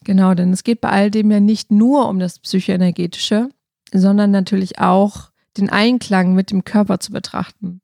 Genau, 0.03 0.33
denn 0.33 0.51
es 0.53 0.63
geht 0.63 0.81
bei 0.81 0.89
all 0.89 1.11
dem 1.11 1.29
ja 1.29 1.39
nicht 1.39 1.71
nur 1.71 2.07
um 2.07 2.19
das 2.19 2.39
Psychoenergetische, 2.39 3.49
sondern 3.93 4.31
natürlich 4.31 4.79
auch 4.79 5.31
den 5.57 5.69
Einklang 5.69 6.33
mit 6.33 6.51
dem 6.51 6.63
Körper 6.63 6.99
zu 6.99 7.11
betrachten. 7.11 7.81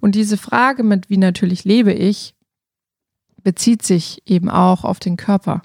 Und 0.00 0.14
diese 0.14 0.36
Frage 0.36 0.84
mit 0.84 1.10
wie 1.10 1.16
natürlich 1.16 1.64
lebe 1.64 1.92
ich, 1.92 2.34
bezieht 3.42 3.82
sich 3.82 4.22
eben 4.26 4.50
auch 4.50 4.84
auf 4.84 4.98
den 5.00 5.16
Körper. 5.16 5.62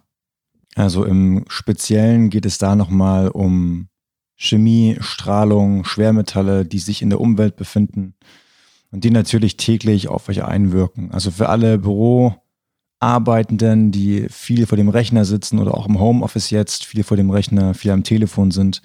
Also 0.75 1.05
im 1.05 1.45
Speziellen 1.47 2.29
geht 2.29 2.45
es 2.45 2.57
da 2.57 2.75
nochmal 2.75 3.29
um 3.29 3.89
Chemie, 4.35 4.97
Strahlung, 4.99 5.85
Schwermetalle, 5.85 6.65
die 6.65 6.79
sich 6.79 7.01
in 7.01 7.09
der 7.09 7.21
Umwelt 7.21 7.55
befinden 7.55 8.15
und 8.91 9.03
die 9.03 9.11
natürlich 9.11 9.57
täglich 9.57 10.07
auf 10.07 10.29
euch 10.29 10.43
einwirken. 10.43 11.11
Also 11.11 11.31
für 11.31 11.49
alle 11.49 11.79
Büroarbeitenden, 12.99 13.91
die 13.91 14.27
viel 14.29 14.65
vor 14.67 14.77
dem 14.77 14.89
Rechner 14.89 15.25
sitzen 15.25 15.59
oder 15.59 15.75
auch 15.75 15.87
im 15.87 15.99
Homeoffice 15.99 16.49
jetzt, 16.49 16.85
viel 16.85 17.03
vor 17.03 17.17
dem 17.17 17.29
Rechner, 17.29 17.73
viel 17.73 17.91
am 17.91 18.03
Telefon 18.03 18.51
sind, 18.51 18.81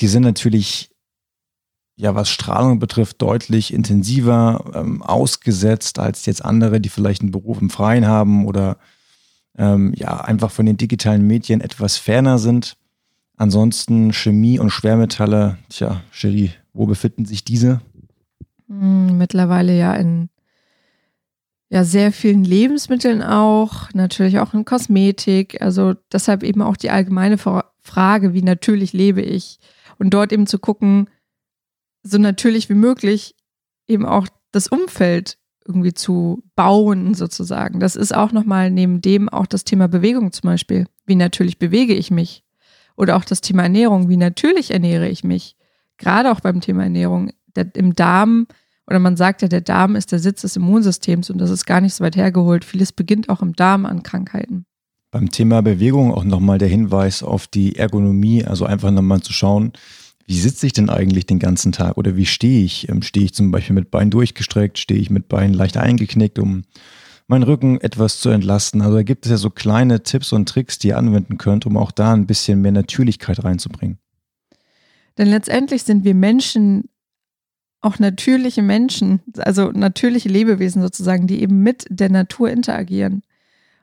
die 0.00 0.08
sind 0.08 0.22
natürlich, 0.24 0.90
ja, 1.96 2.14
was 2.14 2.28
Strahlung 2.28 2.78
betrifft, 2.78 3.22
deutlich 3.22 3.72
intensiver 3.72 4.72
ähm, 4.74 5.02
ausgesetzt 5.02 5.98
als 5.98 6.26
jetzt 6.26 6.44
andere, 6.44 6.80
die 6.80 6.88
vielleicht 6.88 7.22
einen 7.22 7.30
Beruf 7.30 7.60
im 7.60 7.70
Freien 7.70 8.06
haben 8.06 8.46
oder 8.46 8.78
ähm, 9.58 9.92
ja, 9.96 10.20
einfach 10.20 10.50
von 10.50 10.66
den 10.66 10.76
digitalen 10.76 11.26
Medien 11.26 11.60
etwas 11.60 11.98
ferner 11.98 12.38
sind. 12.38 12.76
Ansonsten 13.36 14.12
Chemie 14.12 14.58
und 14.58 14.70
Schwermetalle, 14.70 15.58
tja, 15.68 16.02
Cherie, 16.12 16.52
wo 16.72 16.86
befinden 16.86 17.24
sich 17.24 17.44
diese? 17.44 17.80
Hm, 18.68 19.18
mittlerweile 19.18 19.76
ja 19.76 19.94
in 19.94 20.28
ja, 21.72 21.84
sehr 21.84 22.12
vielen 22.12 22.44
Lebensmitteln 22.44 23.22
auch, 23.22 23.90
natürlich 23.94 24.38
auch 24.40 24.52
in 24.52 24.66
Kosmetik. 24.66 25.62
Also 25.62 25.94
deshalb 26.12 26.42
eben 26.42 26.60
auch 26.60 26.76
die 26.76 26.90
allgemeine 26.90 27.38
Frage, 27.38 28.34
wie 28.34 28.42
natürlich 28.42 28.92
lebe 28.92 29.22
ich? 29.22 29.58
Und 29.98 30.10
dort 30.10 30.32
eben 30.32 30.46
zu 30.46 30.58
gucken, 30.58 31.08
so 32.02 32.18
natürlich 32.18 32.68
wie 32.68 32.74
möglich 32.74 33.36
eben 33.86 34.04
auch 34.04 34.28
das 34.50 34.68
Umfeld 34.68 35.38
irgendwie 35.66 35.94
zu 35.94 36.42
bauen, 36.54 37.14
sozusagen. 37.14 37.80
Das 37.80 37.96
ist 37.96 38.14
auch 38.14 38.32
nochmal 38.32 38.70
neben 38.70 39.00
dem 39.00 39.28
auch 39.28 39.46
das 39.46 39.64
Thema 39.64 39.88
Bewegung 39.88 40.32
zum 40.32 40.48
Beispiel. 40.48 40.86
Wie 41.06 41.16
natürlich 41.16 41.58
bewege 41.58 41.94
ich 41.94 42.10
mich? 42.10 42.44
Oder 42.96 43.16
auch 43.16 43.24
das 43.24 43.40
Thema 43.40 43.62
Ernährung. 43.62 44.08
Wie 44.08 44.16
natürlich 44.16 44.70
ernähre 44.70 45.08
ich 45.08 45.24
mich? 45.24 45.56
Gerade 45.98 46.32
auch 46.32 46.40
beim 46.40 46.60
Thema 46.60 46.84
Ernährung. 46.84 47.30
Der, 47.54 47.74
Im 47.74 47.94
Darm 47.94 48.46
oder 48.86 48.98
man 48.98 49.16
sagt 49.16 49.42
ja, 49.42 49.48
der 49.48 49.60
Darm 49.60 49.96
ist 49.96 50.12
der 50.12 50.18
Sitz 50.18 50.42
des 50.42 50.56
Immunsystems 50.56 51.30
und 51.30 51.38
das 51.38 51.50
ist 51.50 51.66
gar 51.66 51.80
nicht 51.80 51.94
so 51.94 52.04
weit 52.04 52.16
hergeholt. 52.16 52.64
Vieles 52.64 52.92
beginnt 52.92 53.28
auch 53.28 53.42
im 53.42 53.54
Darm 53.54 53.86
an 53.86 54.02
Krankheiten. 54.02 54.66
Beim 55.10 55.30
Thema 55.30 55.62
Bewegung 55.62 56.12
auch 56.12 56.24
nochmal 56.24 56.58
der 56.58 56.68
Hinweis 56.68 57.22
auf 57.22 57.46
die 57.46 57.76
Ergonomie, 57.76 58.44
also 58.44 58.64
einfach 58.64 58.90
nochmal 58.90 59.20
zu 59.20 59.32
schauen, 59.32 59.72
wie 60.32 60.40
sitze 60.40 60.66
ich 60.66 60.72
denn 60.72 60.88
eigentlich 60.88 61.26
den 61.26 61.38
ganzen 61.38 61.72
Tag 61.72 61.98
oder 61.98 62.16
wie 62.16 62.24
stehe 62.24 62.64
ich? 62.64 62.88
Ähm, 62.88 63.02
stehe 63.02 63.26
ich 63.26 63.34
zum 63.34 63.50
Beispiel 63.50 63.74
mit 63.74 63.90
Beinen 63.90 64.10
durchgestreckt, 64.10 64.78
stehe 64.78 64.98
ich 64.98 65.10
mit 65.10 65.28
Beinen 65.28 65.52
leicht 65.52 65.76
eingeknickt, 65.76 66.38
um 66.38 66.62
meinen 67.26 67.42
Rücken 67.42 67.78
etwas 67.82 68.18
zu 68.18 68.30
entlasten? 68.30 68.80
Also 68.80 68.94
da 68.94 69.02
gibt 69.02 69.26
es 69.26 69.30
ja 69.30 69.36
so 69.36 69.50
kleine 69.50 70.02
Tipps 70.04 70.32
und 70.32 70.48
Tricks, 70.48 70.78
die 70.78 70.88
ihr 70.88 70.96
anwenden 70.96 71.36
könnt, 71.36 71.66
um 71.66 71.76
auch 71.76 71.90
da 71.90 72.14
ein 72.14 72.26
bisschen 72.26 72.62
mehr 72.62 72.72
Natürlichkeit 72.72 73.44
reinzubringen. 73.44 73.98
Denn 75.18 75.28
letztendlich 75.28 75.82
sind 75.82 76.02
wir 76.02 76.14
Menschen 76.14 76.88
auch 77.82 77.98
natürliche 77.98 78.62
Menschen, 78.62 79.20
also 79.36 79.70
natürliche 79.70 80.30
Lebewesen 80.30 80.80
sozusagen, 80.80 81.26
die 81.26 81.42
eben 81.42 81.62
mit 81.62 81.84
der 81.90 82.08
Natur 82.08 82.48
interagieren. 82.48 83.22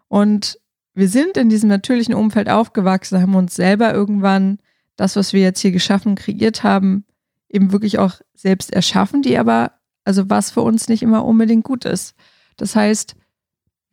Und 0.07 0.57
wir 0.95 1.09
sind 1.09 1.37
in 1.37 1.49
diesem 1.49 1.69
natürlichen 1.69 2.15
Umfeld 2.15 2.49
aufgewachsen, 2.49 3.21
haben 3.21 3.35
uns 3.35 3.53
selber 3.53 3.93
irgendwann 3.93 4.57
das, 4.99 5.15
was 5.15 5.31
wir 5.31 5.41
jetzt 5.41 5.61
hier 5.61 5.71
geschaffen, 5.71 6.15
kreiert 6.15 6.63
haben, 6.63 7.05
eben 7.47 7.71
wirklich 7.71 7.99
auch 7.99 8.15
selbst 8.33 8.73
erschaffen, 8.73 9.21
die 9.21 9.37
aber, 9.37 9.71
also 10.03 10.29
was 10.29 10.51
für 10.51 10.61
uns 10.61 10.89
nicht 10.89 11.01
immer 11.01 11.23
unbedingt 11.23 11.63
gut 11.63 11.85
ist. 11.85 12.15
Das 12.57 12.75
heißt, 12.75 13.15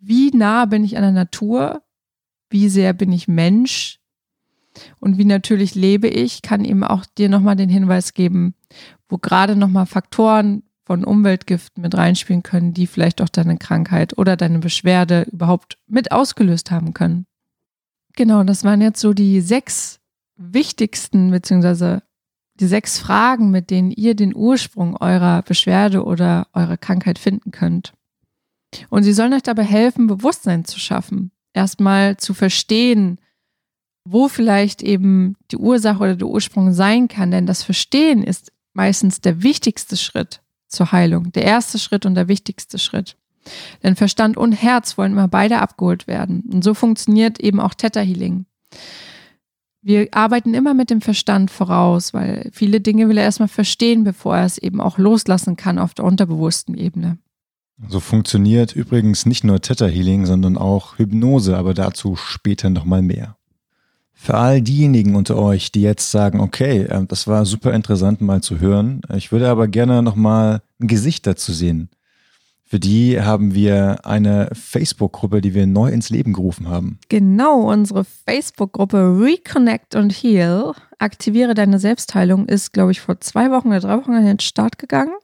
wie 0.00 0.30
nah 0.30 0.64
bin 0.64 0.84
ich 0.84 0.96
an 0.96 1.04
der 1.04 1.12
Natur? 1.12 1.82
Wie 2.50 2.68
sehr 2.68 2.92
bin 2.92 3.12
ich 3.12 3.28
Mensch? 3.28 4.00
Und 4.98 5.16
wie 5.16 5.24
natürlich 5.24 5.76
lebe 5.76 6.08
ich, 6.08 6.42
kann 6.42 6.64
eben 6.64 6.82
auch 6.82 7.06
dir 7.06 7.28
nochmal 7.28 7.56
den 7.56 7.70
Hinweis 7.70 8.12
geben, 8.12 8.54
wo 9.08 9.16
gerade 9.16 9.54
nochmal 9.54 9.86
Faktoren 9.86 10.64
von 10.84 11.04
Umweltgiften 11.04 11.82
mit 11.82 11.96
reinspielen 11.96 12.42
können, 12.42 12.74
die 12.74 12.86
vielleicht 12.86 13.22
auch 13.22 13.28
deine 13.28 13.58
Krankheit 13.58 14.18
oder 14.18 14.36
deine 14.36 14.58
Beschwerde 14.58 15.22
überhaupt 15.30 15.78
mit 15.86 16.10
ausgelöst 16.10 16.72
haben 16.72 16.94
können. 16.94 17.26
Genau, 18.16 18.42
das 18.42 18.64
waren 18.64 18.80
jetzt 18.80 19.00
so 19.00 19.12
die 19.12 19.40
sechs 19.40 20.00
wichtigsten, 20.36 21.30
beziehungsweise 21.30 22.02
die 22.60 22.66
sechs 22.66 22.98
Fragen, 22.98 23.50
mit 23.50 23.70
denen 23.70 23.90
ihr 23.90 24.14
den 24.14 24.34
Ursprung 24.34 24.96
eurer 24.96 25.42
Beschwerde 25.42 26.04
oder 26.04 26.46
eurer 26.52 26.76
Krankheit 26.76 27.18
finden 27.18 27.50
könnt. 27.50 27.92
Und 28.88 29.02
sie 29.02 29.12
sollen 29.12 29.32
euch 29.32 29.42
dabei 29.42 29.64
helfen, 29.64 30.06
Bewusstsein 30.06 30.64
zu 30.64 30.78
schaffen. 30.80 31.30
Erstmal 31.52 32.16
zu 32.16 32.34
verstehen, 32.34 33.20
wo 34.04 34.28
vielleicht 34.28 34.82
eben 34.82 35.36
die 35.50 35.56
Ursache 35.56 35.98
oder 35.98 36.16
der 36.16 36.28
Ursprung 36.28 36.72
sein 36.72 37.08
kann. 37.08 37.30
Denn 37.30 37.46
das 37.46 37.62
Verstehen 37.62 38.22
ist 38.22 38.52
meistens 38.72 39.20
der 39.20 39.42
wichtigste 39.42 39.96
Schritt 39.96 40.42
zur 40.68 40.92
Heilung. 40.92 41.32
Der 41.32 41.44
erste 41.44 41.78
Schritt 41.78 42.06
und 42.06 42.14
der 42.14 42.28
wichtigste 42.28 42.78
Schritt. 42.78 43.16
Denn 43.82 43.96
Verstand 43.96 44.36
und 44.36 44.52
Herz 44.52 44.98
wollen 44.98 45.12
immer 45.12 45.28
beide 45.28 45.60
abgeholt 45.60 46.06
werden. 46.06 46.42
Und 46.52 46.62
so 46.62 46.74
funktioniert 46.74 47.40
eben 47.40 47.60
auch 47.60 47.74
Theta 47.74 48.00
Healing. 48.00 48.46
Wir 49.86 50.08
arbeiten 50.10 50.52
immer 50.52 50.74
mit 50.74 50.90
dem 50.90 51.00
Verstand 51.00 51.48
voraus, 51.48 52.12
weil 52.12 52.50
viele 52.52 52.80
Dinge 52.80 53.08
will 53.08 53.18
er 53.18 53.22
erstmal 53.22 53.46
verstehen, 53.46 54.02
bevor 54.02 54.36
er 54.36 54.44
es 54.44 54.58
eben 54.58 54.80
auch 54.80 54.98
loslassen 54.98 55.54
kann 55.54 55.78
auf 55.78 55.94
der 55.94 56.04
unterbewussten 56.04 56.76
Ebene. 56.76 57.18
So 57.88 58.00
funktioniert 58.00 58.74
übrigens 58.74 59.26
nicht 59.26 59.44
nur 59.44 59.60
Theta 59.60 59.86
Healing, 59.86 60.26
sondern 60.26 60.58
auch 60.58 60.98
Hypnose, 60.98 61.56
aber 61.56 61.72
dazu 61.72 62.16
später 62.16 62.68
nochmal 62.68 63.00
mehr. 63.00 63.36
Für 64.12 64.34
all 64.34 64.60
diejenigen 64.60 65.14
unter 65.14 65.36
euch, 65.36 65.70
die 65.70 65.82
jetzt 65.82 66.10
sagen, 66.10 66.40
okay, 66.40 66.80
äh, 66.80 67.06
das 67.06 67.28
war 67.28 67.46
super 67.46 67.72
interessant 67.72 68.20
mal 68.20 68.42
zu 68.42 68.58
hören, 68.58 69.02
ich 69.14 69.30
würde 69.30 69.48
aber 69.48 69.68
gerne 69.68 70.02
nochmal 70.02 70.62
ein 70.80 70.88
Gesicht 70.88 71.28
dazu 71.28 71.52
sehen. 71.52 71.90
Für 72.68 72.80
die 72.80 73.20
haben 73.22 73.54
wir 73.54 74.04
eine 74.04 74.50
Facebook-Gruppe, 74.52 75.40
die 75.40 75.54
wir 75.54 75.68
neu 75.68 75.88
ins 75.88 76.10
Leben 76.10 76.32
gerufen 76.32 76.68
haben. 76.68 76.98
Genau, 77.08 77.70
unsere 77.70 78.04
Facebook-Gruppe 78.04 79.20
Reconnect 79.20 79.94
und 79.94 80.10
Heal. 80.10 80.72
Aktiviere 80.98 81.54
deine 81.54 81.78
Selbstheilung 81.78 82.48
ist, 82.48 82.72
glaube 82.72 82.90
ich, 82.90 83.00
vor 83.00 83.20
zwei 83.20 83.52
Wochen 83.52 83.68
oder 83.68 83.78
drei 83.78 83.96
Wochen 83.98 84.14
an 84.14 84.24
den 84.24 84.40
Start 84.40 84.80
gegangen. 84.80 85.14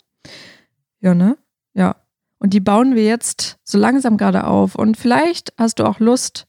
Ja, 1.00 1.16
ne? 1.16 1.36
Ja. 1.74 1.96
Und 2.38 2.54
die 2.54 2.60
bauen 2.60 2.94
wir 2.94 3.04
jetzt 3.04 3.58
so 3.64 3.76
langsam 3.76 4.18
gerade 4.18 4.46
auf. 4.46 4.76
Und 4.76 4.96
vielleicht 4.96 5.52
hast 5.58 5.80
du 5.80 5.84
auch 5.84 5.98
Lust, 5.98 6.46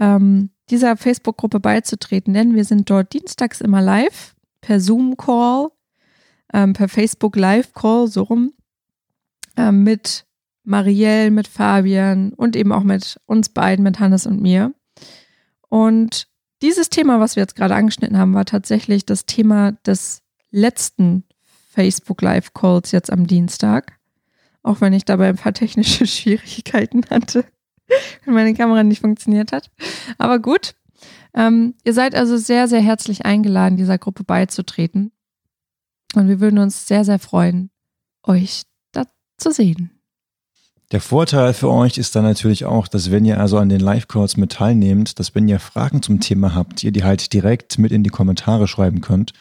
ähm, 0.00 0.50
dieser 0.68 0.96
Facebook-Gruppe 0.96 1.60
beizutreten, 1.60 2.34
denn 2.34 2.56
wir 2.56 2.64
sind 2.64 2.90
dort 2.90 3.12
dienstags 3.12 3.60
immer 3.60 3.80
live 3.80 4.34
per 4.62 4.80
Zoom-Call, 4.80 5.68
ähm, 6.52 6.72
per 6.72 6.88
Facebook 6.88 7.36
Live-Call, 7.36 8.08
so 8.08 8.24
rum, 8.24 8.52
ähm, 9.58 9.82
mit 9.82 10.24
Marielle, 10.62 11.30
mit 11.30 11.48
Fabian 11.48 12.32
und 12.32 12.56
eben 12.56 12.72
auch 12.72 12.84
mit 12.84 13.18
uns 13.26 13.48
beiden, 13.48 13.82
mit 13.82 13.98
Hannes 13.98 14.26
und 14.26 14.40
mir. 14.40 14.72
Und 15.68 16.28
dieses 16.62 16.88
Thema, 16.90 17.20
was 17.20 17.36
wir 17.36 17.42
jetzt 17.42 17.56
gerade 17.56 17.74
angeschnitten 17.74 18.18
haben, 18.18 18.34
war 18.34 18.44
tatsächlich 18.44 19.04
das 19.04 19.26
Thema 19.26 19.72
des 19.84 20.22
letzten 20.50 21.24
Facebook 21.70 22.22
Live 22.22 22.54
Calls 22.54 22.92
jetzt 22.92 23.12
am 23.12 23.26
Dienstag. 23.26 23.98
Auch 24.62 24.80
wenn 24.80 24.92
ich 24.92 25.04
dabei 25.04 25.28
ein 25.28 25.36
paar 25.36 25.52
technische 25.52 26.06
Schwierigkeiten 26.06 27.02
hatte, 27.10 27.44
wenn 28.24 28.34
meine 28.34 28.54
Kamera 28.54 28.82
nicht 28.82 29.00
funktioniert 29.00 29.52
hat. 29.52 29.70
Aber 30.16 30.38
gut. 30.38 30.74
Ähm, 31.34 31.74
ihr 31.84 31.92
seid 31.92 32.14
also 32.14 32.36
sehr, 32.36 32.68
sehr 32.68 32.80
herzlich 32.80 33.24
eingeladen, 33.24 33.76
dieser 33.76 33.98
Gruppe 33.98 34.24
beizutreten. 34.24 35.12
Und 36.14 36.26
wir 36.26 36.40
würden 36.40 36.58
uns 36.58 36.86
sehr, 36.86 37.04
sehr 37.04 37.18
freuen, 37.18 37.70
euch 38.22 38.64
zu 39.38 39.52
sehen. 39.52 39.90
Der 40.90 41.02
Vorteil 41.02 41.52
für 41.52 41.70
euch 41.70 41.98
ist 41.98 42.16
dann 42.16 42.24
natürlich 42.24 42.64
auch, 42.64 42.88
dass 42.88 43.10
wenn 43.10 43.26
ihr 43.26 43.38
also 43.38 43.58
an 43.58 43.68
den 43.68 43.80
Live-Calls 43.80 44.38
mit 44.38 44.52
teilnehmt, 44.52 45.18
dass 45.18 45.34
wenn 45.34 45.46
ihr 45.46 45.60
Fragen 45.60 46.02
zum 46.02 46.20
Thema 46.20 46.54
habt, 46.54 46.82
ihr 46.82 46.92
die 46.92 47.04
halt 47.04 47.34
direkt 47.34 47.78
mit 47.78 47.92
in 47.92 48.02
die 48.02 48.10
Kommentare 48.10 48.66
schreiben 48.66 49.02
könnt, 49.02 49.34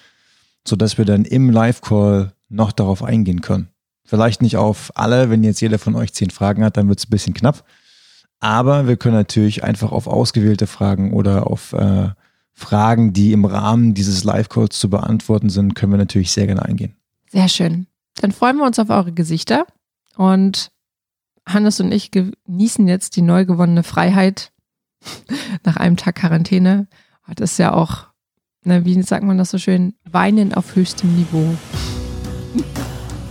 sodass 0.68 0.98
wir 0.98 1.06
dann 1.06 1.24
im 1.24 1.50
Live-Call 1.50 2.34
noch 2.50 2.74
darauf 2.74 3.02
eingehen 3.02 3.40
können. 3.40 3.70
Vielleicht 4.04 4.42
nicht 4.42 4.58
auf 4.58 4.92
alle, 4.96 5.30
wenn 5.30 5.44
jetzt 5.44 5.62
jeder 5.62 5.80
von 5.80 5.96
euch 5.96 6.14
zehn 6.14 6.32
Fragen 6.32 6.66
hat, 6.66 6.76
dann 6.76 6.90
wird 6.90 7.00
es 7.00 7.08
ein 7.08 7.12
bisschen 7.12 7.34
knapp. 7.34 7.64
Aber 8.40 8.88
wir 8.88 8.98
können 8.98 9.16
natürlich 9.16 9.64
einfach 9.64 9.94
auf 9.94 10.08
ausgewählte 10.08 10.68
Fragen 10.68 11.14
oder 11.14 11.48
auf 11.48 11.72
äh, 11.72 12.10
Fragen, 12.52 13.14
die 13.14 13.32
im 13.32 13.46
Rahmen 13.46 13.94
dieses 13.94 14.26
Live-Calls 14.26 14.78
zu 14.78 14.90
beantworten 14.90 15.50
sind, 15.50 15.76
können 15.76 15.94
wir 15.94 15.98
natürlich 15.98 16.32
sehr 16.32 16.46
gerne 16.46 16.64
eingehen. 16.64 16.96
Sehr 17.32 17.48
schön. 17.48 17.88
Dann 18.16 18.34
freuen 18.34 18.58
wir 18.58 18.66
uns 18.66 18.80
auf 18.80 18.90
eure 18.90 19.14
Gesichter 19.14 19.66
und 20.18 20.72
Hannes 21.48 21.80
und 21.80 21.92
ich 21.94 22.12
genießen 22.12 22.88
jetzt 22.88 23.16
die 23.16 23.22
neu 23.22 23.46
gewonnene 23.46 23.84
Freiheit 23.84 24.52
nach 25.64 25.78
einem 25.78 25.96
Tag 25.96 26.16
Quarantäne. 26.16 26.88
Das 27.36 27.52
ist 27.52 27.58
ja 27.60 27.74
auch, 27.74 28.08
ne, 28.64 28.86
wie 28.86 29.02
sagt 29.02 29.24
man 29.24 29.38
das 29.38 29.52
so 29.52 29.58
schön, 29.58 29.94
Weinen 30.10 30.54
auf 30.54 30.76
höchstem 30.76 31.16
Niveau. 31.16 31.56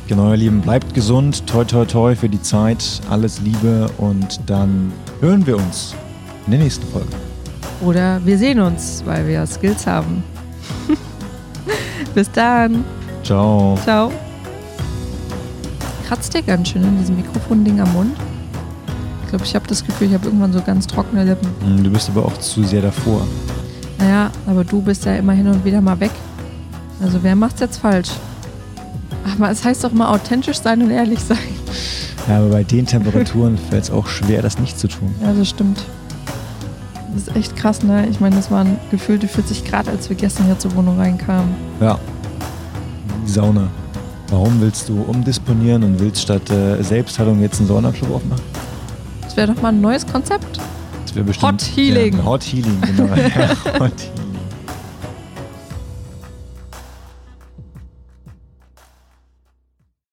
Genau, 0.07 0.31
ihr 0.31 0.37
Lieben, 0.37 0.61
bleibt 0.61 0.95
gesund, 0.95 1.47
toi 1.47 1.64
toi 1.64 1.85
toi 1.85 2.14
für 2.14 2.28
die 2.28 2.40
Zeit, 2.40 3.00
alles 3.11 3.40
Liebe 3.40 3.90
und 3.99 4.40
dann 4.47 4.93
hören 5.21 5.47
wir 5.47 5.57
uns 5.57 5.95
in 6.45 6.52
der 6.52 6.61
nächsten 6.61 6.87
Folge. 6.87 7.09
Oder 7.83 8.25
wir 8.25 8.38
sehen 8.38 8.61
uns, 8.61 9.02
weil 9.05 9.26
wir 9.26 9.45
Skills 9.47 9.87
haben. 9.87 10.23
Bis 12.14 12.31
dann. 12.31 12.85
Ciao. 13.23 13.76
Ciao 13.83 14.12
kratzt 16.07 16.35
dir 16.35 16.43
ganz 16.43 16.69
schön 16.69 16.85
in 16.85 16.99
diesem 16.99 17.17
Mikrofonding 17.17 17.81
am 17.81 17.93
Mund. 17.93 18.17
Ich 19.25 19.31
glaube, 19.31 19.45
ich 19.45 19.55
habe 19.57 19.67
das 19.67 19.85
Gefühl, 19.85 20.07
ich 20.09 20.15
habe 20.15 20.27
irgendwann 20.27 20.53
so 20.53 20.63
ganz 20.63 20.87
trockene 20.87 21.25
Lippen. 21.25 21.49
Hm, 21.65 21.83
du 21.83 21.91
bist 21.91 22.09
aber 22.09 22.25
auch 22.25 22.39
zu 22.39 22.63
sehr 22.63 22.81
davor. 22.81 23.27
Naja, 23.99 24.31
aber 24.47 24.63
du 24.63 24.81
bist 24.81 25.05
ja 25.05 25.17
immer 25.17 25.33
hin 25.33 25.49
und 25.49 25.65
wieder 25.65 25.81
mal 25.81 25.99
weg. 25.99 26.13
Also 27.03 27.19
wer 27.23 27.35
macht's 27.35 27.61
jetzt 27.61 27.79
falsch? 27.79 28.11
Aber 29.37 29.51
es 29.51 29.65
heißt 29.65 29.83
doch 29.83 29.93
mal 29.93 30.09
authentisch 30.09 30.59
sein 30.61 30.81
und 30.83 30.91
ehrlich 30.91 31.19
sein. 31.19 31.39
Ja, 32.29 32.39
aber 32.39 32.51
bei 32.51 32.63
den 32.63 32.87
Temperaturen 32.87 33.59
fällt 33.71 33.85
es 33.85 33.91
auch 33.91 34.07
schwer, 34.07 34.43
das 34.43 34.59
nicht 34.59 34.79
zu 34.79 34.87
tun. 34.87 35.13
Ja, 35.23 35.33
das 35.33 35.49
stimmt. 35.49 35.85
Das 37.15 37.29
ist 37.29 37.37
echt 37.37 37.57
krass, 37.57 37.83
ne? 37.83 38.07
Ich 38.09 38.21
meine, 38.21 38.37
das 38.37 38.51
waren 38.51 38.77
gefühlte 38.91 39.27
40 39.27 39.65
Grad, 39.65 39.89
als 39.89 40.09
wir 40.09 40.17
gestern 40.17 40.47
hier 40.47 40.59
zur 40.59 40.75
Wohnung 40.77 40.99
reinkamen. 40.99 41.55
Ja. 41.81 41.99
Die 43.27 43.31
Sauna. 43.31 43.69
Warum 44.28 44.61
willst 44.61 44.88
du 44.88 45.02
umdisponieren 45.02 45.85
und 45.85 46.00
willst 46.00 46.23
statt 46.23 46.50
äh, 46.50 46.83
Selbstheilung 46.83 47.40
jetzt 47.40 47.59
einen 47.61 47.68
Saunaclub 47.68 48.16
aufmachen? 48.16 48.42
Das 49.23 49.37
wäre 49.37 49.52
doch 49.52 49.62
mal 49.62 49.68
ein 49.68 49.80
neues 49.80 50.06
Konzept. 50.06 50.59
Das 51.04 51.14
wäre 51.14 51.25
bestimmt. 51.25 51.52
Hot 51.52 51.62
Healing. 51.76 52.16
Ja, 52.16 52.25
Hot 52.25 52.42
Healing, 52.42 52.80
genau. 52.80 53.04
ja, 53.14 53.78
Hot 53.78 53.92
Healing. 54.00 54.25